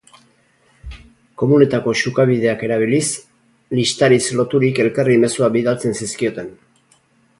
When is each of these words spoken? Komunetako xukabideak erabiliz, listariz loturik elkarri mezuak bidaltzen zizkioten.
Komunetako 1.41 1.93
xukabideak 1.99 2.65
erabiliz, 2.69 3.03
listariz 3.81 4.21
loturik 4.41 4.83
elkarri 4.87 5.19
mezuak 5.27 5.55
bidaltzen 5.59 5.99
zizkioten. 6.01 6.51